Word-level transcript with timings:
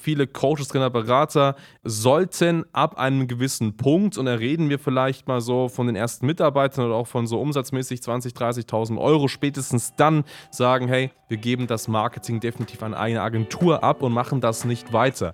viele 0.00 0.26
Coaches, 0.26 0.68
Trainer, 0.68 0.90
Berater 0.90 1.56
sollten 1.84 2.64
ab 2.72 2.98
einem 2.98 3.28
gewissen 3.28 3.76
Punkt, 3.76 4.18
und 4.18 4.26
da 4.26 4.34
reden 4.34 4.68
wir 4.70 4.78
vielleicht 4.78 5.28
mal 5.28 5.40
so 5.40 5.68
von 5.68 5.86
den 5.86 5.96
ersten 5.96 6.26
Mitarbeitern 6.26 6.86
oder 6.86 6.94
auch 6.94 7.06
von 7.06 7.26
so 7.26 7.40
umsatzmäßig 7.40 8.00
20.000, 8.00 8.34
30.000 8.34 8.98
Euro, 8.98 9.28
spätestens 9.28 9.94
dann 9.94 10.24
sagen, 10.50 10.88
hey, 10.88 11.10
wir 11.28 11.36
geben 11.36 11.66
das 11.66 11.88
Marketing 11.88 12.40
definitiv 12.40 12.82
an 12.82 12.94
eine 12.94 13.22
Agentur 13.22 13.84
ab 13.84 14.02
und 14.02 14.12
machen 14.12 14.40
das 14.40 14.64
nicht 14.64 14.92
weiter. 14.92 15.32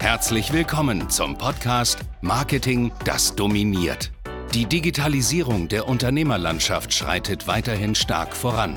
Herzlich 0.00 0.52
willkommen 0.52 1.08
zum 1.10 1.36
Podcast 1.36 2.00
Marketing, 2.20 2.90
das 3.04 3.36
dominiert. 3.36 4.10
Die 4.54 4.66
Digitalisierung 4.66 5.68
der 5.68 5.86
Unternehmerlandschaft 5.86 6.92
schreitet 6.92 7.46
weiterhin 7.46 7.94
stark 7.94 8.34
voran. 8.34 8.76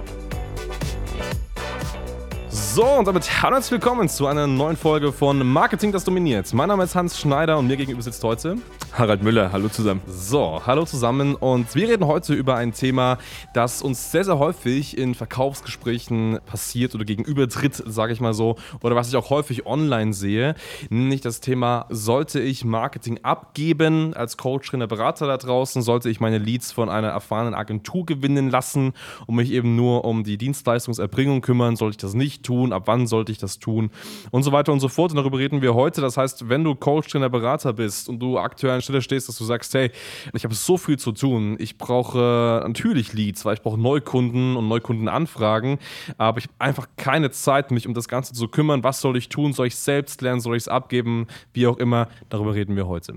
So, 2.73 2.85
und 2.85 3.05
damit 3.05 3.29
herzlich 3.29 3.71
willkommen 3.71 4.07
zu 4.07 4.27
einer 4.27 4.47
neuen 4.47 4.77
Folge 4.77 5.11
von 5.11 5.45
Marketing, 5.45 5.91
das 5.91 6.05
dominiert. 6.05 6.53
Mein 6.53 6.69
Name 6.69 6.85
ist 6.85 6.95
Hans 6.95 7.19
Schneider 7.19 7.57
und 7.57 7.67
mir 7.67 7.75
gegenüber 7.75 8.01
sitzt 8.01 8.23
heute 8.23 8.55
Harald 8.93 9.23
Müller. 9.23 9.51
Hallo 9.51 9.69
zusammen. 9.69 10.01
So, 10.05 10.61
hallo 10.65 10.83
zusammen 10.85 11.35
und 11.35 11.73
wir 11.75 11.87
reden 11.87 12.07
heute 12.07 12.33
über 12.33 12.55
ein 12.55 12.73
Thema, 12.73 13.17
das 13.53 13.81
uns 13.81 14.11
sehr, 14.11 14.25
sehr 14.25 14.37
häufig 14.37 14.97
in 14.97 15.15
Verkaufsgesprächen 15.15 16.39
passiert 16.45 16.93
oder 16.93 17.05
gegenübertritt, 17.05 17.81
sage 17.85 18.11
ich 18.11 18.19
mal 18.19 18.33
so, 18.33 18.57
oder 18.83 18.95
was 18.95 19.07
ich 19.07 19.15
auch 19.15 19.29
häufig 19.29 19.65
online 19.65 20.13
sehe, 20.13 20.55
nämlich 20.89 21.21
das 21.21 21.39
Thema, 21.39 21.85
sollte 21.89 22.41
ich 22.41 22.65
Marketing 22.65 23.19
abgeben 23.23 24.13
als 24.13 24.35
Coach, 24.35 24.69
Trainer, 24.69 24.87
Berater 24.87 25.27
da 25.27 25.37
draußen, 25.37 25.81
sollte 25.81 26.09
ich 26.09 26.19
meine 26.19 26.37
Leads 26.37 26.73
von 26.73 26.89
einer 26.89 27.09
erfahrenen 27.09 27.53
Agentur 27.53 28.05
gewinnen 28.05 28.49
lassen 28.49 28.91
und 29.27 29.35
mich 29.35 29.51
eben 29.51 29.77
nur 29.77 30.03
um 30.03 30.25
die 30.25 30.37
Dienstleistungserbringung 30.37 31.41
kümmern, 31.41 31.77
sollte 31.77 31.95
ich 31.95 32.01
das 32.01 32.13
nicht 32.13 32.43
tun? 32.43 32.73
ab 32.73 32.83
wann 32.87 33.07
sollte 33.07 33.31
ich 33.31 33.37
das 33.37 33.59
tun 33.59 33.91
und 34.31 34.43
so 34.43 34.51
weiter 34.51 34.73
und 34.73 34.79
so 34.79 34.87
fort. 34.87 35.11
Und 35.11 35.17
darüber 35.17 35.37
reden 35.37 35.61
wir 35.61 35.75
heute. 35.75 36.01
Das 36.01 36.17
heißt, 36.17 36.49
wenn 36.49 36.63
du 36.63 36.75
Coach, 36.75 37.07
Trainer, 37.09 37.29
Berater 37.29 37.73
bist 37.73 38.09
und 38.09 38.19
du 38.19 38.37
aktuell 38.37 38.80
an 38.81 38.83
Stelle 38.83 39.01
stehst, 39.01 39.29
dass 39.29 39.37
du 39.37 39.45
sagst, 39.45 39.73
hey, 39.73 39.91
ich 40.33 40.43
habe 40.43 40.55
so 40.55 40.77
viel 40.77 40.97
zu 40.97 41.11
tun, 41.11 41.55
ich 41.59 41.77
brauche 41.77 42.61
natürlich 42.63 43.13
Leads, 43.13 43.45
weil 43.45 43.55
ich 43.55 43.61
brauche 43.61 43.79
Neukunden 43.79 44.55
und 44.55 44.67
Neukundenanfragen, 44.67 45.79
aber 46.17 46.39
ich 46.39 46.45
habe 46.45 46.55
einfach 46.59 46.87
keine 46.97 47.31
Zeit, 47.31 47.71
mich 47.71 47.87
um 47.87 47.93
das 47.93 48.07
Ganze 48.07 48.33
zu 48.33 48.47
kümmern. 48.47 48.83
Was 48.83 49.01
soll 49.01 49.17
ich 49.17 49.29
tun? 49.29 49.53
Soll 49.53 49.67
ich 49.67 49.75
selbst 49.75 50.21
lernen? 50.21 50.41
Soll 50.41 50.55
ich 50.55 50.63
es 50.63 50.67
abgeben? 50.67 51.27
Wie 51.53 51.67
auch 51.67 51.77
immer, 51.77 52.07
darüber 52.29 52.53
reden 52.53 52.75
wir 52.75 52.87
heute. 52.87 53.15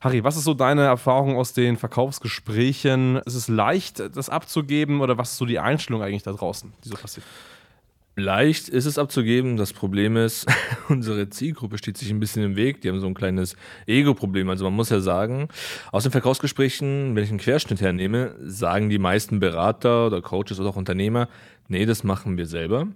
Harry, 0.00 0.24
was 0.24 0.36
ist 0.36 0.44
so 0.44 0.54
deine 0.54 0.82
Erfahrung 0.82 1.36
aus 1.36 1.52
den 1.52 1.76
Verkaufsgesprächen? 1.76 3.16
Ist 3.24 3.34
es 3.34 3.48
leicht, 3.48 4.00
das 4.14 4.28
abzugeben 4.28 5.00
oder 5.00 5.18
was 5.18 5.32
ist 5.32 5.38
so 5.38 5.46
die 5.46 5.58
Einstellung 5.58 6.02
eigentlich 6.02 6.22
da 6.22 6.32
draußen, 6.32 6.72
die 6.84 6.88
so 6.88 6.96
passiert? 6.96 7.24
Leicht 8.16 8.68
ist 8.68 8.86
es 8.86 8.96
abzugeben. 8.96 9.56
Das 9.56 9.72
Problem 9.72 10.16
ist, 10.16 10.46
unsere 10.88 11.28
Zielgruppe 11.30 11.78
steht 11.78 11.98
sich 11.98 12.10
ein 12.10 12.20
bisschen 12.20 12.44
im 12.44 12.56
Weg. 12.56 12.80
Die 12.80 12.88
haben 12.88 13.00
so 13.00 13.06
ein 13.06 13.14
kleines 13.14 13.56
Ego-Problem. 13.86 14.48
Also 14.48 14.64
man 14.64 14.74
muss 14.74 14.90
ja 14.90 15.00
sagen, 15.00 15.48
aus 15.90 16.04
den 16.04 16.12
Verkaufsgesprächen, 16.12 17.16
wenn 17.16 17.24
ich 17.24 17.30
einen 17.30 17.40
Querschnitt 17.40 17.80
hernehme, 17.80 18.36
sagen 18.40 18.88
die 18.88 18.98
meisten 18.98 19.40
Berater 19.40 20.06
oder 20.06 20.22
Coaches 20.22 20.60
oder 20.60 20.68
auch 20.68 20.76
Unternehmer, 20.76 21.28
nee, 21.68 21.86
das 21.86 22.04
machen 22.04 22.36
wir 22.36 22.46
selber. 22.46 22.86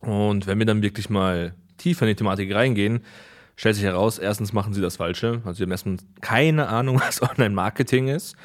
Und 0.00 0.46
wenn 0.46 0.58
wir 0.58 0.66
dann 0.66 0.82
wirklich 0.82 1.10
mal 1.10 1.54
tiefer 1.76 2.06
in 2.06 2.08
die 2.08 2.16
Thematik 2.16 2.54
reingehen, 2.54 3.00
stellt 3.56 3.74
sich 3.74 3.84
heraus, 3.84 4.18
erstens 4.18 4.52
machen 4.54 4.72
sie 4.72 4.80
das 4.80 4.96
Falsche. 4.96 5.42
Also 5.44 5.58
sie 5.58 5.62
haben 5.64 5.70
erstens 5.70 6.06
keine 6.22 6.68
Ahnung, 6.68 7.00
was 7.06 7.22
Online-Marketing 7.22 8.08
ist. 8.08 8.36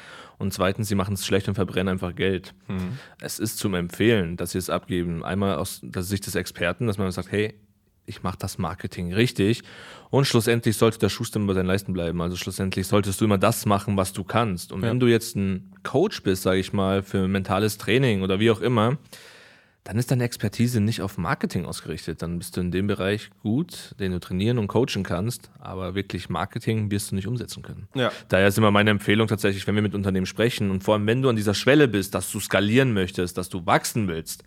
Und 0.42 0.52
zweitens, 0.52 0.88
sie 0.88 0.96
machen 0.96 1.14
es 1.14 1.24
schlecht 1.24 1.46
und 1.46 1.54
verbrennen 1.54 1.92
einfach 1.92 2.16
Geld. 2.16 2.52
Mhm. 2.66 2.98
Es 3.20 3.38
ist 3.38 3.58
zum 3.58 3.74
Empfehlen, 3.74 4.36
dass 4.36 4.50
sie 4.50 4.58
es 4.58 4.70
abgeben. 4.70 5.24
Einmal 5.24 5.54
aus 5.54 5.78
der 5.84 6.02
Sicht 6.02 6.26
des 6.26 6.34
Experten, 6.34 6.88
dass 6.88 6.98
man 6.98 7.12
sagt, 7.12 7.30
hey, 7.30 7.54
ich 8.06 8.24
mache 8.24 8.38
das 8.38 8.58
Marketing 8.58 9.14
richtig. 9.14 9.62
Und 10.10 10.26
schlussendlich 10.26 10.76
sollte 10.76 10.98
der 10.98 11.10
Schuster 11.10 11.38
bei 11.38 11.54
seinen 11.54 11.66
Leisten 11.66 11.92
bleiben. 11.92 12.20
Also 12.20 12.34
schlussendlich 12.34 12.88
solltest 12.88 13.20
du 13.20 13.24
immer 13.24 13.38
das 13.38 13.66
machen, 13.66 13.96
was 13.96 14.12
du 14.12 14.24
kannst. 14.24 14.72
Und 14.72 14.82
ja. 14.82 14.88
wenn 14.88 14.98
du 14.98 15.06
jetzt 15.06 15.36
ein 15.36 15.72
Coach 15.84 16.24
bist, 16.24 16.42
sage 16.42 16.58
ich 16.58 16.72
mal, 16.72 17.04
für 17.04 17.28
mentales 17.28 17.78
Training 17.78 18.22
oder 18.22 18.40
wie 18.40 18.50
auch 18.50 18.60
immer, 18.60 18.98
dann 19.84 19.98
ist 19.98 20.10
deine 20.10 20.24
Expertise 20.24 20.80
nicht 20.80 21.02
auf 21.02 21.18
Marketing 21.18 21.64
ausgerichtet. 21.64 22.22
Dann 22.22 22.38
bist 22.38 22.56
du 22.56 22.60
in 22.60 22.70
dem 22.70 22.86
Bereich 22.86 23.30
gut, 23.42 23.94
den 23.98 24.12
du 24.12 24.20
trainieren 24.20 24.58
und 24.58 24.68
coachen 24.68 25.02
kannst, 25.02 25.50
aber 25.58 25.94
wirklich 25.94 26.28
Marketing 26.28 26.90
wirst 26.90 27.10
du 27.10 27.16
nicht 27.16 27.26
umsetzen 27.26 27.62
können. 27.62 27.88
Ja. 27.94 28.12
Daher 28.28 28.46
ist 28.46 28.58
immer 28.58 28.70
meine 28.70 28.90
Empfehlung 28.90 29.26
tatsächlich, 29.26 29.66
wenn 29.66 29.74
wir 29.74 29.82
mit 29.82 29.94
Unternehmen 29.94 30.26
sprechen 30.26 30.70
und 30.70 30.84
vor 30.84 30.94
allem, 30.94 31.06
wenn 31.06 31.22
du 31.22 31.28
an 31.28 31.36
dieser 31.36 31.54
Schwelle 31.54 31.88
bist, 31.88 32.14
dass 32.14 32.30
du 32.30 32.38
skalieren 32.38 32.92
möchtest, 32.92 33.36
dass 33.36 33.48
du 33.48 33.66
wachsen 33.66 34.06
willst, 34.06 34.44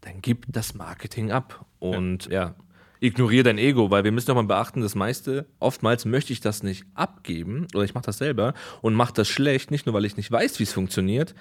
dann 0.00 0.22
gib 0.22 0.46
das 0.48 0.74
Marketing 0.74 1.30
ab. 1.30 1.66
Und 1.78 2.26
ja, 2.26 2.32
ja 2.32 2.54
ignoriere 3.00 3.44
dein 3.44 3.58
Ego, 3.58 3.90
weil 3.90 4.04
wir 4.04 4.12
müssen 4.12 4.26
doch 4.26 4.34
mal 4.34 4.44
beachten, 4.44 4.82
das 4.82 4.94
meiste, 4.94 5.46
oftmals 5.58 6.04
möchte 6.04 6.32
ich 6.32 6.40
das 6.40 6.62
nicht 6.62 6.84
abgeben 6.94 7.66
oder 7.74 7.84
ich 7.84 7.94
mache 7.94 8.04
das 8.04 8.18
selber 8.18 8.54
und 8.82 8.94
mache 8.94 9.14
das 9.14 9.28
schlecht, 9.28 9.70
nicht 9.70 9.86
nur, 9.86 9.94
weil 9.94 10.04
ich 10.04 10.16
nicht 10.16 10.30
weiß, 10.30 10.58
wie 10.58 10.64
es 10.64 10.72
funktioniert. 10.72 11.34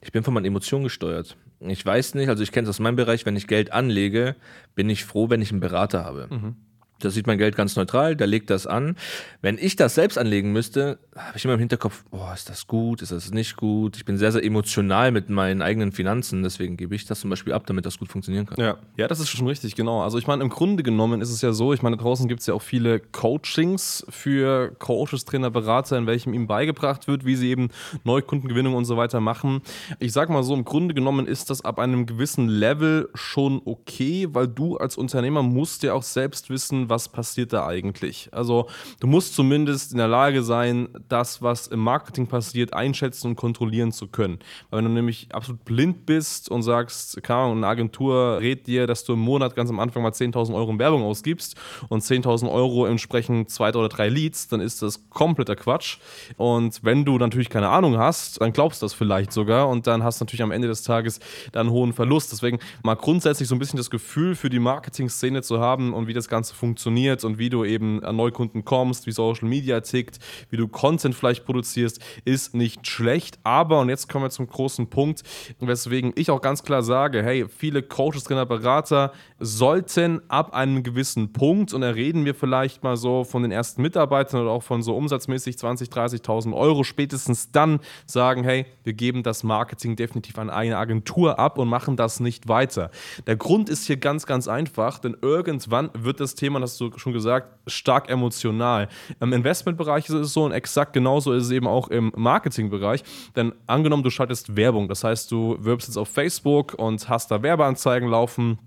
Ich 0.00 0.10
bin 0.10 0.24
von 0.24 0.34
meinen 0.34 0.46
Emotionen 0.46 0.84
gesteuert. 0.84 1.36
Ich 1.68 1.84
weiß 1.84 2.14
nicht, 2.14 2.28
also 2.28 2.42
ich 2.42 2.52
kenne 2.52 2.64
es 2.64 2.70
aus 2.70 2.80
meinem 2.80 2.96
Bereich, 2.96 3.26
wenn 3.26 3.36
ich 3.36 3.46
Geld 3.46 3.72
anlege, 3.72 4.36
bin 4.74 4.90
ich 4.90 5.04
froh, 5.04 5.30
wenn 5.30 5.42
ich 5.42 5.50
einen 5.50 5.60
Berater 5.60 6.04
habe. 6.04 6.28
Mhm. 6.30 6.56
Da 7.04 7.10
sieht 7.10 7.26
mein 7.26 7.38
Geld 7.38 7.56
ganz 7.56 7.76
neutral, 7.76 8.16
der 8.16 8.26
legt 8.26 8.50
das 8.50 8.66
an. 8.66 8.96
Wenn 9.40 9.58
ich 9.58 9.76
das 9.76 9.94
selbst 9.94 10.18
anlegen 10.18 10.52
müsste, 10.52 10.98
habe 11.16 11.36
ich 11.36 11.44
immer 11.44 11.54
im 11.54 11.60
Hinterkopf, 11.60 12.04
boah, 12.10 12.32
ist 12.32 12.48
das 12.48 12.66
gut, 12.66 13.02
ist 13.02 13.12
das 13.12 13.32
nicht 13.32 13.56
gut? 13.56 13.96
Ich 13.96 14.04
bin 14.04 14.16
sehr, 14.16 14.30
sehr 14.30 14.44
emotional 14.44 15.10
mit 15.10 15.28
meinen 15.28 15.62
eigenen 15.62 15.92
Finanzen, 15.92 16.42
deswegen 16.42 16.76
gebe 16.76 16.94
ich 16.94 17.04
das 17.04 17.20
zum 17.20 17.30
Beispiel 17.30 17.52
ab, 17.52 17.66
damit 17.66 17.86
das 17.86 17.98
gut 17.98 18.08
funktionieren 18.08 18.46
kann. 18.46 18.58
Ja, 18.58 18.76
ja 18.96 19.08
das 19.08 19.18
ist 19.18 19.28
schon 19.28 19.46
richtig, 19.46 19.74
genau. 19.74 20.02
Also 20.02 20.18
ich 20.18 20.26
meine, 20.26 20.42
im 20.42 20.48
Grunde 20.48 20.82
genommen 20.82 21.20
ist 21.20 21.30
es 21.30 21.42
ja 21.42 21.52
so, 21.52 21.72
ich 21.72 21.82
meine, 21.82 21.96
draußen 21.96 22.28
gibt 22.28 22.40
es 22.40 22.46
ja 22.46 22.54
auch 22.54 22.62
viele 22.62 23.00
Coachings 23.00 24.06
für 24.08 24.72
Coaches, 24.78 25.24
Trainer, 25.24 25.50
Berater, 25.50 25.98
in 25.98 26.06
welchem 26.06 26.34
ihm 26.34 26.46
beigebracht 26.46 27.08
wird, 27.08 27.24
wie 27.24 27.34
sie 27.34 27.50
eben 27.50 27.70
Neukundengewinnung 28.04 28.74
und 28.74 28.84
so 28.84 28.96
weiter 28.96 29.20
machen. 29.20 29.60
Ich 29.98 30.12
sage 30.12 30.32
mal 30.32 30.42
so, 30.44 30.54
im 30.54 30.64
Grunde 30.64 30.94
genommen 30.94 31.26
ist 31.26 31.50
das 31.50 31.64
ab 31.64 31.78
einem 31.78 32.06
gewissen 32.06 32.48
Level 32.48 33.08
schon 33.14 33.60
okay, 33.64 34.28
weil 34.30 34.46
du 34.46 34.76
als 34.76 34.96
Unternehmer 34.96 35.42
musst 35.42 35.82
ja 35.82 35.94
auch 35.94 36.02
selbst 36.02 36.48
wissen, 36.48 36.88
was 36.92 37.08
passiert 37.08 37.54
da 37.54 37.66
eigentlich. 37.66 38.28
Also 38.32 38.68
du 39.00 39.06
musst 39.06 39.34
zumindest 39.34 39.92
in 39.92 39.98
der 39.98 40.08
Lage 40.08 40.42
sein, 40.42 40.88
das, 41.08 41.40
was 41.40 41.68
im 41.68 41.80
Marketing 41.80 42.26
passiert, 42.26 42.74
einschätzen 42.74 43.28
und 43.28 43.36
kontrollieren 43.36 43.92
zu 43.92 44.08
können. 44.08 44.40
Weil 44.68 44.78
wenn 44.78 44.84
du 44.84 44.90
nämlich 44.90 45.28
absolut 45.32 45.64
blind 45.64 46.04
bist 46.04 46.50
und 46.50 46.62
sagst, 46.62 47.22
keine 47.22 47.50
eine 47.50 47.66
Agentur 47.66 48.40
rät 48.40 48.66
dir, 48.66 48.86
dass 48.86 49.04
du 49.04 49.14
im 49.14 49.20
Monat 49.20 49.56
ganz 49.56 49.70
am 49.70 49.80
Anfang 49.80 50.02
mal 50.02 50.12
10.000 50.12 50.54
Euro 50.54 50.70
in 50.70 50.78
Werbung 50.78 51.02
ausgibst 51.02 51.56
und 51.88 52.02
10.000 52.02 52.52
Euro 52.52 52.84
entsprechend 52.84 53.48
zwei 53.48 53.70
oder 53.70 53.88
drei 53.88 54.10
Leads, 54.10 54.48
dann 54.48 54.60
ist 54.60 54.82
das 54.82 55.08
kompletter 55.08 55.56
Quatsch. 55.56 55.96
Und 56.36 56.84
wenn 56.84 57.06
du 57.06 57.16
natürlich 57.16 57.48
keine 57.48 57.70
Ahnung 57.70 57.96
hast, 57.96 58.42
dann 58.42 58.52
glaubst 58.52 58.82
du 58.82 58.84
das 58.84 58.92
vielleicht 58.92 59.32
sogar 59.32 59.70
und 59.70 59.86
dann 59.86 60.04
hast 60.04 60.20
du 60.20 60.24
natürlich 60.26 60.42
am 60.42 60.50
Ende 60.50 60.68
des 60.68 60.82
Tages 60.82 61.20
dann 61.52 61.68
einen 61.68 61.70
hohen 61.70 61.94
Verlust. 61.94 62.32
Deswegen 62.32 62.58
mal 62.82 62.96
grundsätzlich 62.96 63.48
so 63.48 63.54
ein 63.54 63.58
bisschen 63.58 63.78
das 63.78 63.88
Gefühl 63.88 64.34
für 64.34 64.50
die 64.50 64.58
Marketing-Szene 64.58 65.40
zu 65.40 65.58
haben 65.58 65.94
und 65.94 66.06
wie 66.06 66.12
das 66.12 66.28
Ganze 66.28 66.54
funktioniert 66.54 66.81
funktioniert 66.82 67.22
und 67.24 67.38
wie 67.38 67.48
du 67.48 67.64
eben 67.64 68.02
an 68.02 68.16
Neukunden 68.16 68.64
kommst, 68.64 69.06
wie 69.06 69.12
Social 69.12 69.48
Media 69.48 69.80
tickt, 69.80 70.18
wie 70.50 70.56
du 70.56 70.66
Content 70.66 71.14
vielleicht 71.14 71.44
produzierst, 71.44 72.00
ist 72.24 72.54
nicht 72.54 72.86
schlecht. 72.88 73.38
Aber, 73.44 73.80
und 73.80 73.88
jetzt 73.88 74.08
kommen 74.08 74.24
wir 74.24 74.30
zum 74.30 74.48
großen 74.48 74.88
Punkt, 74.88 75.22
weswegen 75.60 76.12
ich 76.16 76.30
auch 76.30 76.40
ganz 76.40 76.64
klar 76.64 76.82
sage, 76.82 77.22
hey, 77.22 77.46
viele 77.48 77.82
Coaches, 77.82 78.24
Trainer, 78.24 78.46
Berater 78.46 79.12
sollten 79.38 80.20
ab 80.28 80.54
einem 80.54 80.82
gewissen 80.82 81.32
Punkt, 81.32 81.72
und 81.72 81.82
da 81.82 81.90
reden 81.90 82.24
wir 82.24 82.34
vielleicht 82.34 82.82
mal 82.82 82.96
so 82.96 83.22
von 83.22 83.42
den 83.42 83.52
ersten 83.52 83.80
Mitarbeitern 83.82 84.42
oder 84.42 84.50
auch 84.50 84.62
von 84.62 84.82
so 84.82 84.96
umsatzmäßig 84.96 85.56
20.000, 85.56 85.92
30.000 86.22 86.54
Euro, 86.54 86.82
spätestens 86.82 87.52
dann 87.52 87.78
sagen, 88.06 88.42
hey, 88.42 88.66
wir 88.82 88.92
geben 88.92 89.22
das 89.22 89.44
Marketing 89.44 89.94
definitiv 89.94 90.38
an 90.38 90.50
eine 90.50 90.78
Agentur 90.78 91.38
ab 91.38 91.58
und 91.58 91.68
machen 91.68 91.96
das 91.96 92.18
nicht 92.18 92.48
weiter. 92.48 92.90
Der 93.26 93.36
Grund 93.36 93.68
ist 93.68 93.86
hier 93.86 93.96
ganz, 93.96 94.26
ganz 94.26 94.48
einfach, 94.48 94.98
denn 94.98 95.16
irgendwann 95.20 95.90
wird 95.94 96.18
das 96.18 96.34
Thema, 96.34 96.58
das 96.62 96.72
hast 96.72 96.80
du 96.80 96.98
schon 96.98 97.12
gesagt, 97.12 97.58
stark 97.66 98.08
emotional. 98.08 98.88
Im 99.20 99.32
Investmentbereich 99.32 100.08
ist 100.08 100.14
es 100.14 100.32
so 100.32 100.44
und 100.44 100.52
exakt 100.52 100.92
genauso 100.92 101.32
ist 101.32 101.44
es 101.44 101.50
eben 101.50 101.66
auch 101.66 101.88
im 101.88 102.12
Marketingbereich. 102.16 103.02
Denn 103.36 103.52
angenommen, 103.66 104.02
du 104.02 104.10
schaltest 104.10 104.56
Werbung, 104.56 104.88
das 104.88 105.04
heißt, 105.04 105.30
du 105.30 105.56
wirbst 105.60 105.88
jetzt 105.88 105.96
auf 105.96 106.08
Facebook 106.08 106.74
und 106.74 107.08
hast 107.08 107.30
da 107.30 107.42
Werbeanzeigen 107.42 108.08
laufen 108.08 108.58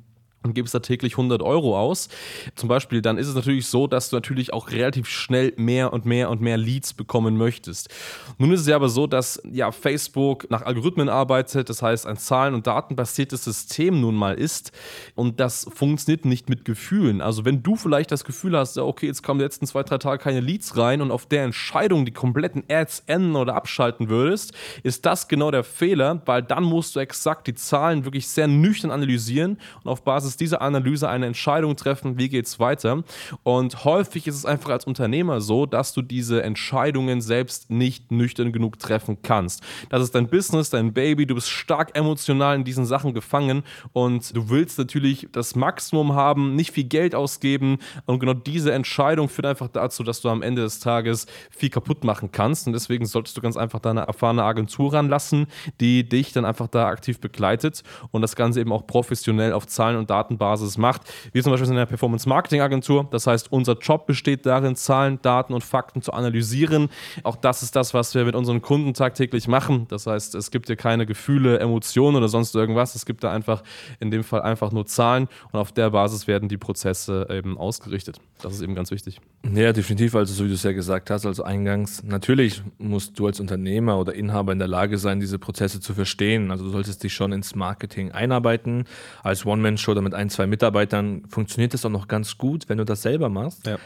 und 0.45 0.53
gibst 0.53 0.73
da 0.73 0.79
täglich 0.79 1.13
100 1.13 1.41
Euro 1.41 1.77
aus, 1.77 2.07
zum 2.55 2.69
Beispiel, 2.69 3.01
dann 3.01 3.17
ist 3.17 3.27
es 3.27 3.35
natürlich 3.35 3.67
so, 3.67 3.87
dass 3.87 4.09
du 4.09 4.15
natürlich 4.15 4.53
auch 4.53 4.71
relativ 4.71 5.07
schnell 5.07 5.53
mehr 5.57 5.91
und 5.91 6.05
mehr 6.05 6.29
und 6.29 6.41
mehr 6.41 6.57
Leads 6.57 6.93
bekommen 6.93 7.37
möchtest. 7.37 7.89
Nun 8.37 8.51
ist 8.53 8.61
es 8.61 8.67
ja 8.67 8.75
aber 8.75 8.89
so, 8.89 9.07
dass 9.07 9.41
ja 9.51 9.71
Facebook 9.71 10.49
nach 10.49 10.61
Algorithmen 10.61 11.09
arbeitet, 11.09 11.69
das 11.69 11.81
heißt 11.81 12.05
ein 12.05 12.17
zahlen- 12.17 12.53
und 12.53 12.67
datenbasiertes 12.67 13.43
System 13.43 13.99
nun 13.99 14.15
mal 14.15 14.35
ist 14.35 14.71
und 15.15 15.39
das 15.39 15.67
funktioniert 15.73 16.25
nicht 16.25 16.49
mit 16.49 16.63
Gefühlen. 16.65 17.21
Also 17.21 17.45
wenn 17.45 17.63
du 17.63 17.75
vielleicht 17.75 18.11
das 18.11 18.23
Gefühl 18.23 18.57
hast, 18.57 18.77
okay, 18.77 19.07
jetzt 19.07 19.23
kommen 19.23 19.39
die 19.39 19.45
letzten 19.45 19.65
zwei, 19.65 19.83
drei 19.83 19.97
Tage 19.97 20.21
keine 20.21 20.39
Leads 20.39 20.77
rein 20.77 21.01
und 21.01 21.11
auf 21.11 21.25
der 21.25 21.43
Entscheidung 21.43 22.05
die 22.05 22.11
kompletten 22.11 22.63
Ads 22.69 23.03
enden 23.07 23.35
oder 23.35 23.55
abschalten 23.55 24.09
würdest, 24.09 24.53
ist 24.83 25.05
das 25.05 25.27
genau 25.27 25.51
der 25.51 25.63
Fehler, 25.63 26.21
weil 26.25 26.43
dann 26.43 26.63
musst 26.63 26.95
du 26.95 26.99
exakt 26.99 27.47
die 27.47 27.55
Zahlen 27.55 28.05
wirklich 28.05 28.27
sehr 28.27 28.47
nüchtern 28.47 28.91
analysieren 28.91 29.57
und 29.83 29.91
auf 29.91 30.03
Basis 30.03 30.34
dieser 30.37 30.61
Analyse 30.61 31.09
eine 31.09 31.25
Entscheidung 31.25 31.75
treffen, 31.75 32.17
wie 32.17 32.29
geht 32.29 32.45
es 32.45 32.59
weiter. 32.59 33.03
Und 33.43 33.85
häufig 33.85 34.27
ist 34.27 34.35
es 34.35 34.45
einfach 34.45 34.69
als 34.69 34.85
Unternehmer 34.85 35.41
so, 35.41 35.65
dass 35.65 35.93
du 35.93 36.01
diese 36.01 36.43
Entscheidungen 36.43 37.21
selbst 37.21 37.69
nicht 37.69 38.11
nüchtern 38.11 38.51
genug 38.51 38.79
treffen 38.79 39.17
kannst. 39.21 39.63
Das 39.89 40.01
ist 40.01 40.15
dein 40.15 40.27
Business, 40.27 40.69
dein 40.69 40.93
Baby, 40.93 41.25
du 41.25 41.35
bist 41.35 41.49
stark 41.49 41.95
emotional 41.97 42.55
in 42.55 42.63
diesen 42.63 42.85
Sachen 42.85 43.13
gefangen 43.13 43.63
und 43.93 44.35
du 44.35 44.49
willst 44.49 44.77
natürlich 44.77 45.27
das 45.31 45.55
Maximum 45.55 46.13
haben, 46.13 46.55
nicht 46.55 46.71
viel 46.71 46.83
Geld 46.85 47.15
ausgeben 47.15 47.79
und 48.05 48.19
genau 48.19 48.33
diese 48.33 48.71
Entscheidung 48.71 49.29
führt 49.29 49.45
einfach 49.45 49.69
dazu, 49.69 50.03
dass 50.03 50.21
du 50.21 50.29
am 50.29 50.41
Ende 50.41 50.61
des 50.61 50.79
Tages 50.79 51.27
viel 51.49 51.69
kaputt 51.69 52.03
machen 52.03 52.31
kannst 52.31 52.67
und 52.67 52.73
deswegen 52.73 53.05
solltest 53.05 53.37
du 53.37 53.41
ganz 53.41 53.57
einfach 53.57 53.79
deine 53.79 54.01
erfahrene 54.01 54.43
Agentur 54.43 54.93
ranlassen, 54.93 55.47
die 55.79 56.07
dich 56.07 56.33
dann 56.33 56.45
einfach 56.45 56.67
da 56.67 56.87
aktiv 56.87 57.19
begleitet 57.19 57.83
und 58.11 58.21
das 58.21 58.35
Ganze 58.35 58.61
eben 58.61 58.71
auch 58.71 58.87
professionell 58.87 59.53
auf 59.53 59.67
Zahlen- 59.67 59.97
und 59.97 60.09
Datenbasis 60.25 60.77
macht. 60.77 61.01
Wir 61.31 61.43
zum 61.43 61.51
Beispiel 61.51 61.67
sind 61.67 61.77
eine 61.77 61.85
Performance 61.85 62.27
Marketing 62.27 62.61
Agentur, 62.61 63.07
das 63.11 63.27
heißt, 63.27 63.51
unser 63.51 63.77
Job 63.77 64.07
besteht 64.07 64.45
darin, 64.45 64.75
Zahlen, 64.75 65.19
Daten 65.21 65.53
und 65.53 65.63
Fakten 65.63 66.01
zu 66.01 66.13
analysieren. 66.13 66.89
Auch 67.23 67.35
das 67.35 67.63
ist 67.63 67.75
das, 67.75 67.93
was 67.93 68.15
wir 68.15 68.25
mit 68.25 68.35
unseren 68.35 68.61
Kunden 68.61 68.93
tagtäglich 68.93 69.47
machen. 69.47 69.85
Das 69.89 70.07
heißt, 70.07 70.35
es 70.35 70.51
gibt 70.51 70.67
hier 70.67 70.75
keine 70.75 71.05
Gefühle, 71.05 71.59
Emotionen 71.59 72.17
oder 72.17 72.27
sonst 72.27 72.55
irgendwas. 72.55 72.95
Es 72.95 73.05
gibt 73.05 73.23
da 73.23 73.31
einfach 73.31 73.63
in 73.99 74.11
dem 74.11 74.23
Fall 74.23 74.41
einfach 74.41 74.71
nur 74.71 74.85
Zahlen 74.85 75.27
und 75.51 75.59
auf 75.59 75.71
der 75.71 75.91
Basis 75.91 76.27
werden 76.27 76.49
die 76.49 76.57
Prozesse 76.57 77.27
eben 77.29 77.57
ausgerichtet. 77.57 78.19
Das 78.41 78.53
ist 78.53 78.61
eben 78.61 78.75
ganz 78.75 78.91
wichtig. 78.91 79.19
Ja, 79.53 79.71
definitiv. 79.71 80.15
Also, 80.15 80.33
so 80.33 80.43
wie 80.43 80.49
du 80.49 80.55
es 80.55 80.63
ja 80.63 80.71
gesagt 80.71 81.09
hast, 81.09 81.25
also 81.25 81.43
eingangs, 81.43 82.03
natürlich 82.03 82.63
musst 82.77 83.17
du 83.19 83.27
als 83.27 83.39
Unternehmer 83.39 83.99
oder 83.99 84.13
Inhaber 84.13 84.51
in 84.51 84.59
der 84.59 84.67
Lage 84.67 84.97
sein, 84.97 85.19
diese 85.19 85.39
Prozesse 85.39 85.79
zu 85.79 85.93
verstehen. 85.93 86.51
Also, 86.51 86.65
du 86.65 86.71
solltest 86.71 87.03
dich 87.03 87.13
schon 87.13 87.31
ins 87.31 87.55
Marketing 87.55 88.11
einarbeiten. 88.11 88.85
Als 89.23 89.45
One-Man-Show 89.45 89.91
oder 89.91 90.01
mit 90.01 90.14
ein, 90.15 90.29
zwei 90.29 90.47
Mitarbeitern 90.47 91.23
funktioniert 91.29 91.73
das 91.73 91.85
auch 91.85 91.89
noch 91.89 92.07
ganz 92.07 92.37
gut, 92.37 92.67
wenn 92.69 92.77
du 92.77 92.85
das 92.85 93.01
selber 93.01 93.29
machst. 93.29 93.67
Ja. 93.67 93.77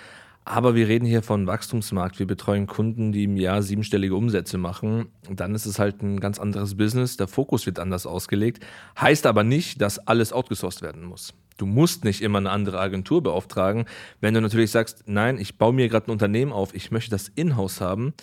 Aber 0.45 0.73
wir 0.73 0.87
reden 0.87 1.05
hier 1.05 1.21
von 1.21 1.45
Wachstumsmarkt. 1.45 2.17
Wir 2.17 2.25
betreuen 2.25 2.65
Kunden, 2.65 3.11
die 3.11 3.25
im 3.25 3.37
Jahr 3.37 3.61
siebenstellige 3.61 4.15
Umsätze 4.15 4.57
machen. 4.57 5.07
Dann 5.29 5.53
ist 5.53 5.67
es 5.67 5.77
halt 5.77 6.01
ein 6.01 6.19
ganz 6.19 6.39
anderes 6.39 6.75
Business. 6.75 7.17
Der 7.17 7.27
Fokus 7.27 7.65
wird 7.65 7.77
anders 7.77 8.07
ausgelegt. 8.07 8.65
Heißt 8.99 9.27
aber 9.27 9.43
nicht, 9.43 9.79
dass 9.81 9.99
alles 9.99 10.33
outgesourced 10.33 10.81
werden 10.81 11.03
muss. 11.03 11.33
Du 11.57 11.65
musst 11.65 12.03
nicht 12.03 12.21
immer 12.21 12.39
eine 12.39 12.49
andere 12.49 12.79
Agentur 12.79 13.21
beauftragen. 13.21 13.85
Wenn 14.21 14.33
du 14.33 14.41
natürlich 14.41 14.71
sagst, 14.71 15.03
nein, 15.05 15.37
ich 15.37 15.57
baue 15.57 15.73
mir 15.73 15.89
gerade 15.89 16.07
ein 16.07 16.11
Unternehmen 16.11 16.53
auf, 16.53 16.73
ich 16.73 16.89
möchte 16.89 17.11
das 17.11 17.27
in-house 17.27 17.81
haben, 17.81 18.13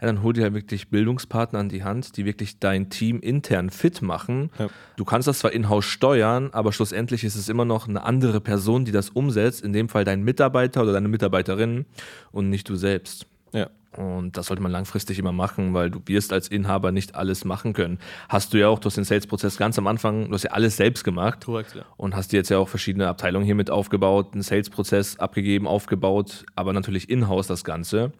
ja, 0.00 0.06
dann 0.06 0.22
hol 0.22 0.32
dir 0.32 0.44
halt 0.44 0.54
wirklich 0.54 0.90
Bildungspartner 0.90 1.58
an 1.58 1.68
die 1.68 1.82
Hand, 1.82 2.16
die 2.16 2.24
wirklich 2.24 2.60
dein 2.60 2.88
Team 2.88 3.18
intern 3.18 3.70
fit 3.70 4.00
machen. 4.00 4.50
Ja. 4.58 4.68
Du 4.96 5.04
kannst 5.04 5.26
das 5.26 5.40
zwar 5.40 5.52
in-house 5.52 5.86
steuern, 5.86 6.50
aber 6.52 6.72
schlussendlich 6.72 7.24
ist 7.24 7.34
es 7.34 7.48
immer 7.48 7.64
noch 7.64 7.88
eine 7.88 8.04
andere 8.04 8.40
Person, 8.40 8.84
die 8.84 8.92
das 8.92 9.10
umsetzt, 9.10 9.62
in 9.62 9.72
dem 9.72 9.88
Fall 9.88 10.04
dein 10.04 10.22
Mitarbeiter 10.22 10.82
oder 10.82 10.92
deine 10.92 11.08
Mitarbeiterin 11.08 11.84
und 12.30 12.48
nicht 12.48 12.68
du 12.68 12.76
selbst. 12.76 13.26
Ja. 13.52 13.70
Und 13.96 14.36
das 14.36 14.46
sollte 14.46 14.62
man 14.62 14.70
langfristig 14.70 15.18
immer 15.18 15.32
machen, 15.32 15.74
weil 15.74 15.90
du 15.90 16.00
wirst 16.06 16.32
als 16.32 16.46
Inhaber 16.46 16.92
nicht 16.92 17.16
alles 17.16 17.44
machen 17.44 17.72
können. 17.72 17.98
Hast 18.28 18.52
du 18.52 18.58
ja 18.58 18.68
auch, 18.68 18.78
du 18.78 18.86
hast 18.86 18.98
den 18.98 19.04
Sales-Prozess 19.04 19.56
ganz 19.56 19.78
am 19.78 19.88
Anfang, 19.88 20.28
du 20.28 20.34
hast 20.34 20.44
ja 20.44 20.52
alles 20.52 20.76
selbst 20.76 21.02
gemacht. 21.02 21.46
Korrekt, 21.46 21.74
ja. 21.74 21.82
Und 21.96 22.14
hast 22.14 22.30
dir 22.30 22.36
jetzt 22.36 22.50
ja 22.50 22.58
auch 22.58 22.68
verschiedene 22.68 23.08
Abteilungen 23.08 23.46
hier 23.46 23.56
mit 23.56 23.70
aufgebaut, 23.70 24.28
einen 24.34 24.42
Sales-Prozess 24.42 25.18
abgegeben, 25.18 25.66
aufgebaut, 25.66 26.44
aber 26.54 26.72
natürlich 26.72 27.10
in-house 27.10 27.48
das 27.48 27.64
Ganze 27.64 28.12